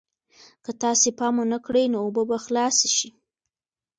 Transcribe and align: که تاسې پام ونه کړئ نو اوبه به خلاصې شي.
که 0.63 0.71
تاسې 0.81 1.07
پام 1.19 1.35
ونه 1.39 1.57
کړئ 1.65 1.85
نو 1.93 1.97
اوبه 2.05 2.23
به 2.29 2.37
خلاصې 2.45 2.89
شي. 2.97 3.09